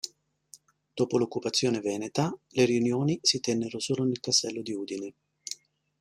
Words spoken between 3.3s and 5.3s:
tennero solo nel castello di Udine.